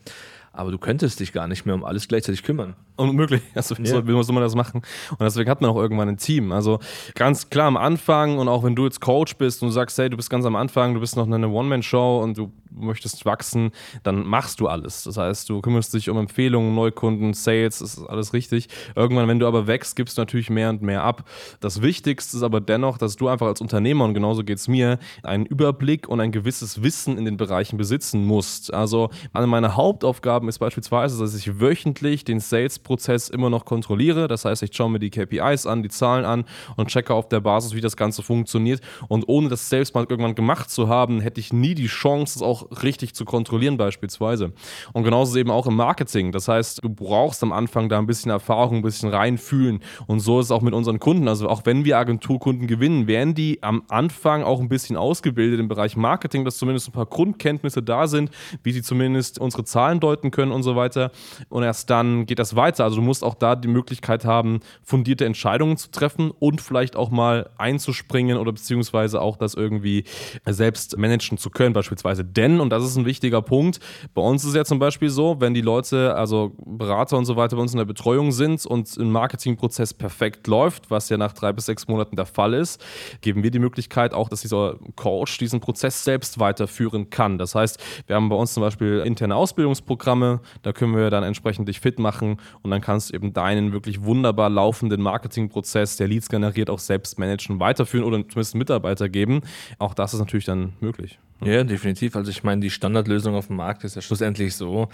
aber 0.52 0.70
du 0.70 0.78
könntest 0.78 1.20
dich 1.20 1.32
gar 1.32 1.48
nicht 1.48 1.66
mehr 1.66 1.74
um 1.74 1.84
alles 1.84 2.08
gleichzeitig 2.08 2.42
kümmern. 2.42 2.74
Unmöglich. 2.96 3.42
Also, 3.54 3.76
wie, 3.78 3.82
ja. 3.82 3.88
soll, 3.88 4.06
wie 4.06 4.22
soll 4.22 4.34
man 4.34 4.42
das 4.42 4.54
machen? 4.54 4.82
Und 5.10 5.20
deswegen 5.20 5.50
hat 5.50 5.60
man 5.60 5.70
auch 5.70 5.76
irgendwann 5.76 6.08
ein 6.08 6.16
Team. 6.16 6.52
Also 6.52 6.78
ganz 7.14 7.50
klar 7.50 7.66
am 7.66 7.76
Anfang 7.76 8.38
und 8.38 8.48
auch 8.48 8.64
wenn 8.64 8.74
du 8.74 8.84
jetzt 8.84 9.00
Coach 9.00 9.36
bist 9.36 9.62
und 9.62 9.68
du 9.68 9.72
sagst, 9.72 9.98
hey, 9.98 10.08
du 10.08 10.16
bist 10.16 10.30
ganz 10.30 10.44
am 10.44 10.56
Anfang, 10.56 10.94
du 10.94 11.00
bist 11.00 11.16
noch 11.16 11.26
eine 11.26 11.48
One-Man-Show 11.48 12.20
und 12.22 12.38
du 12.38 12.52
möchtest 12.70 13.24
wachsen, 13.24 13.72
dann 14.02 14.26
machst 14.26 14.60
du 14.60 14.68
alles. 14.68 15.04
Das 15.04 15.16
heißt, 15.16 15.48
du 15.48 15.60
kümmerst 15.60 15.94
dich 15.94 16.10
um 16.10 16.18
Empfehlungen, 16.18 16.74
Neukunden, 16.74 17.34
Sales, 17.34 17.78
das 17.78 17.98
ist 17.98 18.06
alles 18.06 18.32
richtig. 18.32 18.68
Irgendwann, 18.94 19.28
wenn 19.28 19.38
du 19.38 19.46
aber 19.46 19.66
wächst, 19.66 19.96
gibst 19.96 20.18
du 20.18 20.22
natürlich 20.22 20.50
mehr 20.50 20.70
und 20.70 20.82
mehr 20.82 21.02
ab. 21.02 21.28
Das 21.60 21.82
Wichtigste 21.82 22.36
ist 22.36 22.42
aber 22.42 22.60
dennoch, 22.60 22.98
dass 22.98 23.16
du 23.16 23.28
einfach 23.28 23.46
als 23.46 23.60
Unternehmer, 23.60 24.04
und 24.04 24.14
genauso 24.14 24.44
geht 24.44 24.58
es 24.58 24.68
mir, 24.68 24.98
einen 25.22 25.46
Überblick 25.46 26.08
und 26.08 26.20
ein 26.20 26.32
gewisses 26.32 26.82
Wissen 26.82 27.18
in 27.18 27.24
den 27.24 27.36
Bereichen 27.36 27.76
besitzen 27.76 28.24
musst. 28.24 28.72
Also 28.72 29.10
eine 29.32 29.46
meiner 29.46 29.76
Hauptaufgaben 29.76 30.48
ist 30.48 30.58
beispielsweise, 30.58 31.18
dass 31.18 31.34
ich 31.34 31.60
wöchentlich 31.60 32.24
den 32.24 32.40
Sales-Prozess 32.40 33.28
immer 33.28 33.50
noch 33.50 33.64
kontrolliere. 33.64 34.28
Das 34.28 34.44
heißt, 34.44 34.62
ich 34.62 34.74
schaue 34.74 34.90
mir 34.90 34.98
die 34.98 35.10
KPIs 35.10 35.66
an, 35.66 35.82
die 35.82 35.88
Zahlen 35.88 36.24
an 36.24 36.44
und 36.76 36.88
checke 36.88 37.14
auf 37.14 37.28
der 37.28 37.40
Basis, 37.40 37.74
wie 37.74 37.80
das 37.80 37.96
Ganze 37.96 38.22
funktioniert. 38.22 38.80
Und 39.08 39.28
ohne 39.28 39.48
das 39.48 39.68
selbst 39.68 39.94
mal 39.94 40.06
irgendwann 40.08 40.34
gemacht 40.34 40.70
zu 40.70 40.88
haben, 40.88 41.20
hätte 41.20 41.40
ich 41.40 41.52
nie 41.52 41.74
die 41.74 41.86
Chance, 41.86 42.38
es 42.38 42.42
auch 42.42 42.57
richtig 42.82 43.14
zu 43.14 43.24
kontrollieren 43.24 43.76
beispielsweise. 43.76 44.52
Und 44.92 45.04
genauso 45.04 45.30
ist 45.30 45.36
es 45.36 45.40
eben 45.40 45.50
auch 45.50 45.66
im 45.66 45.76
Marketing. 45.76 46.32
Das 46.32 46.48
heißt, 46.48 46.82
du 46.82 46.88
brauchst 46.88 47.42
am 47.42 47.52
Anfang 47.52 47.88
da 47.88 47.98
ein 47.98 48.06
bisschen 48.06 48.30
Erfahrung, 48.30 48.78
ein 48.78 48.82
bisschen 48.82 49.10
reinfühlen. 49.10 49.80
Und 50.06 50.20
so 50.20 50.40
ist 50.40 50.46
es 50.46 50.50
auch 50.50 50.62
mit 50.62 50.74
unseren 50.74 50.98
Kunden. 50.98 51.28
Also 51.28 51.48
auch 51.48 51.62
wenn 51.64 51.84
wir 51.84 51.98
Agenturkunden 51.98 52.66
gewinnen, 52.66 53.06
werden 53.06 53.34
die 53.34 53.62
am 53.62 53.82
Anfang 53.88 54.42
auch 54.42 54.60
ein 54.60 54.68
bisschen 54.68 54.96
ausgebildet 54.96 55.60
im 55.60 55.68
Bereich 55.68 55.96
Marketing, 55.96 56.44
dass 56.44 56.58
zumindest 56.58 56.88
ein 56.88 56.92
paar 56.92 57.06
Grundkenntnisse 57.06 57.82
da 57.82 58.06
sind, 58.06 58.30
wie 58.62 58.72
sie 58.72 58.82
zumindest 58.82 59.38
unsere 59.38 59.64
Zahlen 59.64 60.00
deuten 60.00 60.30
können 60.30 60.52
und 60.52 60.62
so 60.62 60.76
weiter. 60.76 61.10
Und 61.48 61.62
erst 61.62 61.90
dann 61.90 62.26
geht 62.26 62.38
das 62.38 62.56
weiter. 62.56 62.84
Also 62.84 62.96
du 62.96 63.02
musst 63.02 63.24
auch 63.24 63.34
da 63.34 63.56
die 63.56 63.68
Möglichkeit 63.68 64.24
haben, 64.24 64.60
fundierte 64.82 65.24
Entscheidungen 65.24 65.76
zu 65.76 65.90
treffen 65.90 66.30
und 66.30 66.60
vielleicht 66.60 66.96
auch 66.96 67.10
mal 67.10 67.50
einzuspringen 67.58 68.38
oder 68.38 68.52
beziehungsweise 68.52 69.20
auch 69.20 69.36
das 69.36 69.54
irgendwie 69.54 70.04
selbst 70.46 70.96
managen 70.96 71.38
zu 71.38 71.50
können, 71.50 71.72
beispielsweise. 71.72 72.24
Denn 72.24 72.47
und 72.56 72.70
das 72.70 72.84
ist 72.84 72.96
ein 72.96 73.04
wichtiger 73.04 73.42
Punkt, 73.42 73.80
bei 74.14 74.22
uns 74.22 74.42
ist 74.42 74.50
es 74.50 74.56
ja 74.56 74.64
zum 74.64 74.78
Beispiel 74.78 75.10
so, 75.10 75.36
wenn 75.40 75.54
die 75.54 75.60
Leute, 75.60 76.14
also 76.14 76.52
Berater 76.64 77.18
und 77.18 77.26
so 77.26 77.36
weiter 77.36 77.56
bei 77.56 77.62
uns 77.62 77.72
in 77.72 77.78
der 77.78 77.84
Betreuung 77.84 78.32
sind 78.32 78.64
und 78.64 78.96
ein 78.96 79.10
Marketingprozess 79.10 79.92
perfekt 79.94 80.46
läuft, 80.46 80.90
was 80.90 81.08
ja 81.08 81.16
nach 81.16 81.32
drei 81.32 81.52
bis 81.52 81.66
sechs 81.66 81.86
Monaten 81.88 82.16
der 82.16 82.26
Fall 82.26 82.54
ist, 82.54 82.82
geben 83.20 83.42
wir 83.42 83.50
die 83.50 83.58
Möglichkeit 83.58 84.14
auch, 84.14 84.28
dass 84.28 84.40
dieser 84.40 84.76
Coach 84.96 85.38
diesen 85.38 85.60
Prozess 85.60 86.04
selbst 86.04 86.38
weiterführen 86.38 87.10
kann. 87.10 87.38
Das 87.38 87.54
heißt, 87.54 87.78
wir 88.06 88.16
haben 88.16 88.28
bei 88.28 88.36
uns 88.36 88.54
zum 88.54 88.62
Beispiel 88.62 89.02
interne 89.04 89.36
Ausbildungsprogramme, 89.36 90.40
da 90.62 90.72
können 90.72 90.96
wir 90.96 91.10
dann 91.10 91.24
entsprechend 91.24 91.68
dich 91.68 91.80
fit 91.80 91.98
machen 91.98 92.40
und 92.62 92.70
dann 92.70 92.80
kannst 92.80 93.10
du 93.10 93.14
eben 93.14 93.32
deinen 93.32 93.72
wirklich 93.72 94.02
wunderbar 94.02 94.48
laufenden 94.48 95.02
Marketingprozess, 95.02 95.96
der 95.96 96.08
Leads 96.08 96.28
generiert, 96.28 96.70
auch 96.70 96.78
selbst 96.78 97.18
managen, 97.18 97.60
weiterführen 97.60 98.04
oder 98.04 98.18
zumindest 98.28 98.54
Mitarbeiter 98.54 99.08
geben. 99.08 99.42
Auch 99.78 99.94
das 99.94 100.14
ist 100.14 100.20
natürlich 100.20 100.44
dann 100.44 100.72
möglich. 100.80 101.18
Ja, 101.44 101.62
definitiv. 101.62 102.16
Also 102.16 102.30
ich 102.30 102.42
meine, 102.42 102.60
die 102.60 102.70
Standardlösung 102.70 103.34
auf 103.34 103.46
dem 103.46 103.56
Markt 103.56 103.84
ist 103.84 103.94
ja 103.94 104.02
schlussendlich 104.02 104.56
so. 104.56 104.88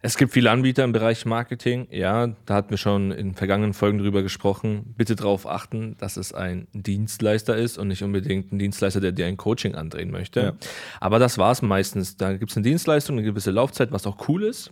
Es 0.00 0.16
gibt 0.16 0.32
viele 0.32 0.50
Anbieter 0.50 0.84
im 0.84 0.92
Bereich 0.92 1.24
Marketing. 1.24 1.88
Ja, 1.90 2.28
da 2.46 2.54
hatten 2.54 2.70
wir 2.70 2.76
schon 2.76 3.10
in 3.10 3.34
vergangenen 3.34 3.72
Folgen 3.72 3.98
drüber 3.98 4.22
gesprochen. 4.22 4.94
Bitte 4.96 5.16
darauf 5.16 5.46
achten, 5.46 5.96
dass 5.98 6.16
es 6.16 6.32
ein 6.32 6.68
Dienstleister 6.72 7.56
ist 7.56 7.78
und 7.78 7.88
nicht 7.88 8.02
unbedingt 8.02 8.52
ein 8.52 8.58
Dienstleister, 8.58 9.00
der 9.00 9.12
dir 9.12 9.26
ein 9.26 9.36
Coaching 9.36 9.74
andrehen 9.74 10.10
möchte. 10.10 10.40
Ja. 10.40 10.52
Aber 11.00 11.18
das 11.18 11.38
war 11.38 11.50
es 11.50 11.62
meistens. 11.62 12.16
Da 12.16 12.36
gibt 12.36 12.50
es 12.50 12.56
eine 12.56 12.64
Dienstleistung, 12.64 13.16
eine 13.16 13.26
gewisse 13.26 13.50
Laufzeit, 13.50 13.90
was 13.90 14.06
auch 14.06 14.28
cool 14.28 14.44
ist. 14.44 14.70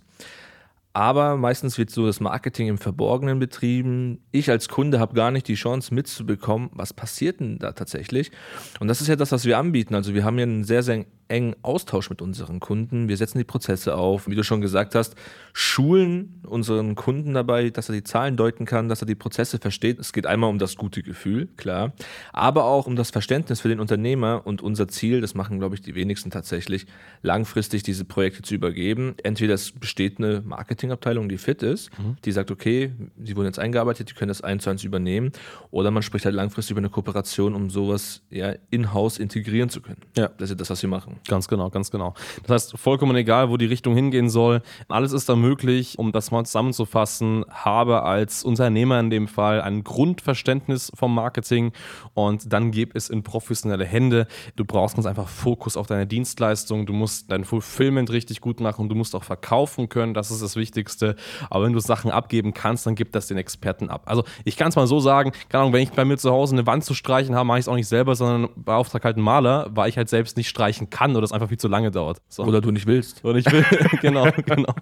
Aber 0.97 1.37
meistens 1.37 1.77
wird 1.77 1.91
so 1.91 2.07
das 2.07 2.19
Marketing 2.19 2.69
im 2.69 2.79
Verborgenen 2.79 3.37
betrieben. 3.37 4.19
Ich 4.31 4.49
als 4.49 4.67
Kunde 4.67 4.99
habe 4.99 5.13
gar 5.13 5.29
nicht 5.29 5.47
die 5.47 5.53
Chance 5.53 5.93
mitzubekommen, 5.93 6.71
was 6.73 6.91
passiert 6.91 7.39
denn 7.39 7.59
da 7.59 7.73
tatsächlich. 7.73 8.31
Und 8.79 8.87
das 8.87 8.99
ist 8.99 9.07
ja 9.07 9.15
das, 9.15 9.31
was 9.31 9.45
wir 9.45 9.59
anbieten. 9.59 9.93
Also 9.93 10.15
wir 10.15 10.23
haben 10.23 10.37
hier 10.37 10.47
einen 10.47 10.63
sehr, 10.63 10.81
sehr 10.81 11.05
engen 11.27 11.55
Austausch 11.61 12.09
mit 12.09 12.21
unseren 12.21 12.59
Kunden. 12.59 13.07
Wir 13.09 13.17
setzen 13.17 13.37
die 13.37 13.43
Prozesse 13.43 13.95
auf. 13.95 14.27
Wie 14.27 14.35
du 14.35 14.43
schon 14.43 14.61
gesagt 14.61 14.95
hast, 14.95 15.15
schulen 15.53 16.41
unseren 16.47 16.95
Kunden 16.95 17.33
dabei, 17.33 17.69
dass 17.69 17.89
er 17.89 17.95
die 17.95 18.03
Zahlen 18.03 18.37
deuten 18.37 18.65
kann, 18.65 18.89
dass 18.89 19.01
er 19.01 19.07
die 19.07 19.15
Prozesse 19.15 19.59
versteht. 19.59 19.99
Es 19.99 20.13
geht 20.13 20.25
einmal 20.25 20.49
um 20.49 20.59
das 20.59 20.75
gute 20.75 21.03
Gefühl, 21.03 21.47
klar, 21.57 21.93
aber 22.33 22.65
auch 22.65 22.87
um 22.87 22.95
das 22.95 23.11
Verständnis 23.11 23.61
für 23.61 23.69
den 23.69 23.79
Unternehmer 23.79 24.41
und 24.45 24.61
unser 24.61 24.87
Ziel, 24.87 25.21
das 25.21 25.35
machen, 25.35 25.59
glaube 25.59 25.75
ich, 25.75 25.81
die 25.81 25.95
wenigsten 25.95 26.31
tatsächlich, 26.31 26.85
langfristig 27.21 27.83
diese 27.83 28.05
Projekte 28.05 28.41
zu 28.41 28.55
übergeben. 28.55 29.15
Entweder 29.23 29.53
es 29.53 29.71
besteht 29.71 30.19
eine 30.19 30.41
Marketingabteilung, 30.41 31.29
die 31.29 31.37
fit 31.37 31.63
ist, 31.63 31.89
mhm. 31.99 32.17
die 32.23 32.31
sagt, 32.31 32.51
okay, 32.51 32.91
sie 33.23 33.35
wurden 33.35 33.47
jetzt 33.47 33.59
eingearbeitet, 33.59 34.09
die 34.09 34.13
können 34.13 34.29
das 34.29 34.41
eins 34.41 34.63
zu 34.63 34.69
eins 34.69 34.83
übernehmen, 34.83 35.31
oder 35.71 35.91
man 35.91 36.03
spricht 36.03 36.25
halt 36.25 36.35
langfristig 36.35 36.71
über 36.71 36.79
eine 36.79 36.89
Kooperation, 36.89 37.53
um 37.53 37.69
sowas 37.69 38.21
ja 38.29 38.53
in-house 38.69 39.19
integrieren 39.19 39.69
zu 39.69 39.81
können. 39.81 40.01
Ja. 40.15 40.29
Das 40.37 40.49
ist 40.49 40.59
das, 40.59 40.69
was 40.69 40.81
wir 40.81 40.89
machen. 40.89 41.16
Ganz 41.27 41.47
genau, 41.47 41.69
ganz 41.69 41.91
genau. 41.91 42.13
Das 42.43 42.51
heißt, 42.51 42.77
vollkommen 42.77 43.15
egal, 43.15 43.49
wo 43.49 43.57
die 43.57 43.65
Richtung 43.65 43.95
hingehen 43.95 44.29
soll, 44.29 44.61
alles 44.87 45.13
ist 45.13 45.29
da 45.29 45.35
möglich, 45.35 45.97
um 45.97 46.11
das 46.11 46.31
mal 46.31 46.45
zusammenzufassen, 46.45 47.45
habe 47.49 48.03
als 48.03 48.43
Unternehmer 48.43 48.99
in 48.99 49.09
dem 49.09 49.27
Fall 49.27 49.61
ein 49.61 49.83
Grundverständnis 49.83 50.91
vom 50.95 51.13
Marketing 51.13 51.71
und 52.13 52.51
dann 52.51 52.71
gib 52.71 52.95
es 52.95 53.09
in 53.09 53.23
professionelle 53.23 53.85
Hände. 53.85 54.27
Du 54.55 54.65
brauchst 54.65 54.95
ganz 54.95 55.05
einfach 55.05 55.27
Fokus 55.27 55.77
auf 55.77 55.87
deine 55.87 56.07
Dienstleistung, 56.07 56.85
du 56.85 56.93
musst 56.93 57.31
dein 57.31 57.45
Fulfillment 57.45 58.09
richtig 58.11 58.41
gut 58.41 58.59
machen 58.59 58.87
du 58.89 58.95
musst 58.95 59.15
auch 59.15 59.23
verkaufen 59.23 59.89
können, 59.89 60.13
das 60.13 60.31
ist 60.31 60.41
das 60.41 60.55
Wichtigste. 60.55 61.15
Aber 61.49 61.65
wenn 61.65 61.73
du 61.73 61.79
Sachen 61.79 62.11
abgeben 62.11 62.53
kannst, 62.53 62.85
dann 62.85 62.95
gib 62.95 63.11
das 63.11 63.27
den 63.27 63.37
Experten 63.37 63.89
ab. 63.89 64.03
Also 64.05 64.23
ich 64.43 64.57
kann 64.57 64.69
es 64.69 64.75
mal 64.75 64.87
so 64.87 64.99
sagen, 64.99 65.31
keine 65.49 65.61
Ahnung, 65.61 65.73
wenn 65.73 65.83
ich 65.83 65.91
bei 65.91 66.05
mir 66.05 66.17
zu 66.17 66.31
Hause 66.31 66.55
eine 66.55 66.65
Wand 66.65 66.83
zu 66.83 66.93
streichen 66.93 67.35
habe, 67.35 67.45
mache 67.45 67.59
ich 67.59 67.63
es 67.65 67.67
auch 67.67 67.75
nicht 67.75 67.87
selber, 67.87 68.15
sondern 68.15 68.49
beauftrage 68.55 69.05
halt 69.05 69.17
einen 69.17 69.25
Maler, 69.25 69.69
weil 69.71 69.89
ich 69.89 69.97
halt 69.97 70.09
selbst 70.09 70.37
nicht 70.37 70.49
streichen 70.49 70.89
kann 70.89 71.06
oder 71.15 71.23
es 71.23 71.31
einfach 71.31 71.49
viel 71.49 71.57
zu 71.57 71.67
lange 71.67 71.91
dauert. 71.91 72.21
So. 72.29 72.43
Oder 72.43 72.61
du 72.61 72.71
nicht 72.71 72.87
willst. 72.87 73.23
Oder 73.23 73.39
ich 73.39 73.51
will, 73.51 73.65
genau, 74.01 74.27
genau. 74.45 74.73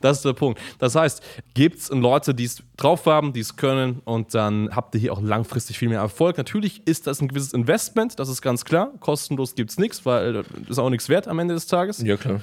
Das 0.00 0.18
ist 0.18 0.24
der 0.24 0.32
Punkt. 0.32 0.60
Das 0.78 0.94
heißt, 0.94 1.22
gibt 1.54 1.78
es 1.78 1.90
Leute, 1.90 2.34
die 2.34 2.44
es 2.44 2.62
drauf 2.76 3.06
haben, 3.06 3.32
die 3.32 3.40
es 3.40 3.56
können 3.56 4.00
und 4.04 4.34
dann 4.34 4.70
habt 4.74 4.94
ihr 4.94 5.00
hier 5.00 5.12
auch 5.12 5.20
langfristig 5.20 5.78
viel 5.78 5.88
mehr 5.88 6.00
Erfolg. 6.00 6.36
Natürlich 6.36 6.86
ist 6.86 7.06
das 7.06 7.20
ein 7.20 7.28
gewisses 7.28 7.52
Investment, 7.52 8.18
das 8.18 8.28
ist 8.28 8.42
ganz 8.42 8.64
klar. 8.64 8.92
Kostenlos 9.00 9.54
gibt 9.54 9.70
es 9.70 9.78
nichts, 9.78 10.04
weil 10.06 10.32
das 10.32 10.46
ist 10.68 10.78
auch 10.78 10.90
nichts 10.90 11.08
wert 11.08 11.28
am 11.28 11.38
Ende 11.38 11.54
des 11.54 11.66
Tages. 11.66 12.02
Ja, 12.02 12.16
klar. 12.16 12.40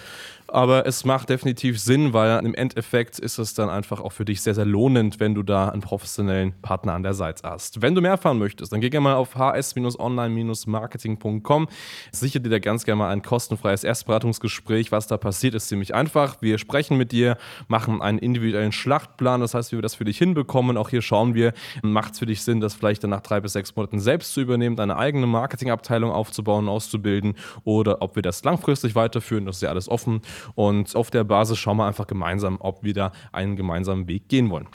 Aber 0.48 0.86
es 0.86 1.06
macht 1.06 1.30
definitiv 1.30 1.80
Sinn, 1.80 2.14
weil 2.14 2.46
im 2.46 2.54
Endeffekt 2.54 3.18
ist 3.20 3.40
es 3.40 3.56
dann 3.56 3.70
einfach 3.70 4.00
auch 4.00 4.12
für 4.12 4.26
dich 4.26 4.42
sehr, 4.42 4.54
sehr 4.54 4.66
lohnend, 4.66 5.20
wenn 5.20 5.34
du 5.34 5.42
da 5.44 5.70
einen 5.70 5.82
professionellen 5.82 6.54
Partner 6.62 6.94
an 6.94 7.02
der 7.04 7.16
Seite 7.16 7.50
hast. 7.50 7.82
Wenn 7.82 7.96
du 7.96 8.02
mehr 8.02 8.12
erfahren 8.12 8.38
möchtest, 8.38 8.72
dann 8.72 8.80
geh 8.80 8.92
gerne 8.92 9.06
mal 9.06 9.16
auf 9.16 9.34
hs-online-marketing.com. 9.36 11.68
Sicher 12.12 12.40
dir 12.40 12.50
da 12.50 12.60
ganz 12.60 12.86
gerne 12.86 13.00
mal 13.00 13.10
ein 13.10 13.24
kostenfreies 13.24 13.84
Erstberatungsgespräch. 13.84 14.92
Was 14.92 15.08
da 15.08 15.18
passiert, 15.18 15.56
ist 15.56 15.68
ziemlich 15.68 15.96
einfach. 15.96 16.38
Wir 16.42 16.60
sprechen 16.60 16.98
mit 16.98 17.12
dir, 17.12 17.38
machen 17.68 18.02
einen 18.02 18.20
individuellen 18.20 18.72
Schlachtplan. 18.72 19.42
Das 19.42 19.56
heißt, 19.56 19.72
wie 19.72 19.78
wir 19.78 19.82
das 19.82 19.96
für 19.96 20.06
dich 20.06 20.20
hinbekommen. 20.20 20.78
Auch 20.78 20.90
hier 20.90 21.02
schauen 21.02 21.34
wir, 21.34 21.54
macht 21.82 22.14
es 22.14 22.20
für 22.20 22.28
dich 22.28 22.44
Sinn, 22.44 22.60
das 22.60 22.76
vielleicht 22.76 23.04
dann 23.04 23.10
nach 23.10 23.22
drei 23.22 23.40
bis 23.40 23.54
sechs 23.54 23.76
Monaten 23.76 24.00
selbst 24.00 24.34
zu 24.34 24.42
übernehmen, 24.42 24.76
deine 24.76 24.98
eigene 24.98 25.26
Marketingabteilung 25.26 26.12
aufzubauen, 26.12 26.70
auszubilden 26.70 27.34
oder 27.64 28.02
ob 28.02 28.16
wir 28.16 28.22
das 28.22 28.44
langfristig 28.44 28.94
weiterführen. 28.96 29.46
Das 29.46 29.56
ist 29.58 29.64
ja 29.64 29.70
alles 29.70 29.90
offen. 29.90 30.22
Und 30.56 30.96
auf 30.96 31.12
der 31.12 31.24
Basis 31.24 31.58
schauen 31.58 31.78
wir 31.78 31.86
einfach 31.86 32.08
gemeinsam, 32.08 32.58
ob 32.60 32.84
wir 32.84 32.94
da 32.94 33.12
einen 33.32 33.56
gemeinsamen 33.56 34.08
Weg 34.08 34.30
gehen 34.30 34.50
wollen. 34.50 34.68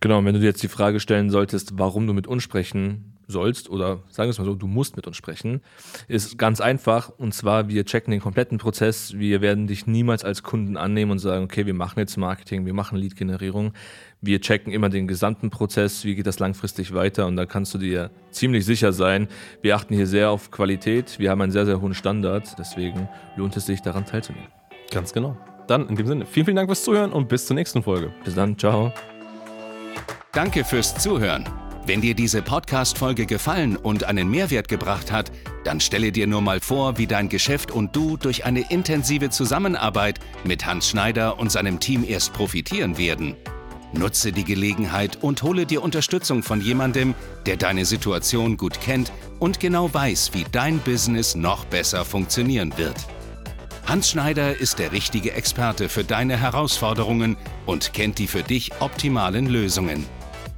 Genau, 0.00 0.18
und 0.18 0.24
wenn 0.24 0.34
du 0.34 0.40
dir 0.40 0.46
jetzt 0.46 0.62
die 0.62 0.68
Frage 0.68 0.98
stellen 0.98 1.28
solltest, 1.28 1.78
warum 1.78 2.06
du 2.06 2.14
mit 2.14 2.26
uns 2.26 2.42
sprechen 2.42 3.10
sollst 3.30 3.70
oder 3.70 4.00
sagen 4.08 4.28
wir 4.28 4.30
es 4.30 4.38
mal 4.38 4.44
so, 4.44 4.54
du 4.54 4.66
musst 4.66 4.96
mit 4.96 5.06
uns 5.06 5.16
sprechen, 5.16 5.60
ist 6.08 6.38
ganz 6.38 6.60
einfach. 6.60 7.10
Und 7.10 7.32
zwar, 7.32 7.68
wir 7.68 7.84
checken 7.84 8.10
den 8.10 8.20
kompletten 8.20 8.58
Prozess. 8.58 9.14
Wir 9.16 9.40
werden 9.40 9.66
dich 9.66 9.86
niemals 9.86 10.24
als 10.24 10.42
Kunden 10.42 10.76
annehmen 10.76 11.12
und 11.12 11.18
sagen, 11.18 11.44
okay, 11.44 11.66
wir 11.66 11.74
machen 11.74 11.98
jetzt 11.98 12.16
Marketing, 12.16 12.66
wir 12.66 12.74
machen 12.74 12.98
Lead-Generierung. 12.98 13.72
Wir 14.20 14.40
checken 14.40 14.72
immer 14.72 14.90
den 14.90 15.06
gesamten 15.06 15.50
Prozess, 15.50 16.04
wie 16.04 16.14
geht 16.14 16.26
das 16.26 16.38
langfristig 16.38 16.92
weiter 16.92 17.26
und 17.26 17.36
da 17.36 17.46
kannst 17.46 17.72
du 17.72 17.78
dir 17.78 18.10
ziemlich 18.30 18.66
sicher 18.66 18.92
sein. 18.92 19.28
Wir 19.62 19.76
achten 19.76 19.94
hier 19.94 20.06
sehr 20.06 20.30
auf 20.30 20.50
Qualität. 20.50 21.18
Wir 21.18 21.30
haben 21.30 21.40
einen 21.40 21.52
sehr, 21.52 21.64
sehr 21.64 21.80
hohen 21.80 21.94
Standard. 21.94 22.58
Deswegen 22.58 23.08
lohnt 23.36 23.56
es 23.56 23.66
sich, 23.66 23.80
daran 23.80 24.04
teilzunehmen. 24.04 24.59
Ganz 24.90 25.12
genau. 25.12 25.36
Dann 25.66 25.88
in 25.88 25.96
dem 25.96 26.06
Sinne, 26.06 26.26
vielen, 26.26 26.46
vielen 26.46 26.56
Dank 26.56 26.68
fürs 26.68 26.82
Zuhören 26.82 27.12
und 27.12 27.28
bis 27.28 27.46
zur 27.46 27.54
nächsten 27.54 27.82
Folge. 27.82 28.12
Bis 28.24 28.34
dann, 28.34 28.58
ciao. 28.58 28.92
Danke 30.32 30.64
fürs 30.64 30.94
Zuhören. 30.96 31.48
Wenn 31.86 32.02
dir 32.02 32.14
diese 32.14 32.42
Podcast-Folge 32.42 33.26
gefallen 33.26 33.76
und 33.76 34.04
einen 34.04 34.30
Mehrwert 34.30 34.68
gebracht 34.68 35.10
hat, 35.10 35.32
dann 35.64 35.80
stelle 35.80 36.12
dir 36.12 36.26
nur 36.26 36.40
mal 36.40 36.60
vor, 36.60 36.98
wie 36.98 37.06
dein 37.06 37.28
Geschäft 37.28 37.70
und 37.70 37.96
du 37.96 38.16
durch 38.16 38.44
eine 38.44 38.70
intensive 38.70 39.30
Zusammenarbeit 39.30 40.20
mit 40.44 40.66
Hans 40.66 40.88
Schneider 40.88 41.38
und 41.38 41.50
seinem 41.50 41.80
Team 41.80 42.04
erst 42.06 42.32
profitieren 42.32 42.98
werden. 42.98 43.34
Nutze 43.92 44.30
die 44.30 44.44
Gelegenheit 44.44 45.18
und 45.20 45.42
hole 45.42 45.66
dir 45.66 45.82
Unterstützung 45.82 46.42
von 46.42 46.60
jemandem, 46.60 47.14
der 47.46 47.56
deine 47.56 47.84
Situation 47.84 48.56
gut 48.56 48.80
kennt 48.80 49.10
und 49.40 49.58
genau 49.58 49.92
weiß, 49.92 50.30
wie 50.32 50.44
dein 50.52 50.78
Business 50.78 51.34
noch 51.34 51.64
besser 51.64 52.04
funktionieren 52.04 52.72
wird. 52.76 52.96
Hans 53.90 54.10
Schneider 54.10 54.56
ist 54.56 54.78
der 54.78 54.92
richtige 54.92 55.32
Experte 55.32 55.88
für 55.88 56.04
deine 56.04 56.36
Herausforderungen 56.36 57.36
und 57.66 57.92
kennt 57.92 58.20
die 58.20 58.28
für 58.28 58.44
dich 58.44 58.70
optimalen 58.78 59.46
Lösungen. 59.46 60.06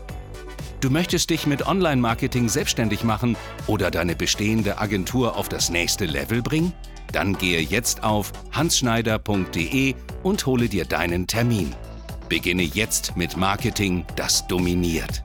Du 0.81 0.91
möchtest 0.91 1.31
dich 1.31 1.47
mit 1.47 1.65
Online-Marketing 1.65 2.47
selbstständig 2.47 3.03
machen 3.03 3.37
oder 3.65 3.89
deine 3.89 4.15
bestehende 4.15 4.77
Agentur 4.77 5.35
auf 5.35 5.49
das 5.49 5.71
nächste 5.71 6.05
Level 6.05 6.43
bringen? 6.43 6.73
Dann 7.13 7.37
gehe 7.37 7.61
jetzt 7.61 8.03
auf 8.03 8.33
hansschneider.de 8.51 9.95
und 10.23 10.45
hole 10.45 10.67
dir 10.67 10.83
deinen 10.83 11.27
Termin. 11.27 11.73
Beginne 12.27 12.63
jetzt 12.63 13.15
mit 13.15 13.37
Marketing, 13.37 14.05
das 14.15 14.47
dominiert. 14.47 15.23